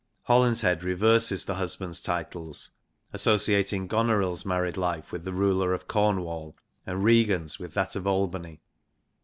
[0.27, 2.71] Holinshed reverses the husbands' titles,
[3.13, 6.55] associating Goneril's married life with the ruler of Cornwall,
[6.87, 8.61] and Regan's with that of Albany.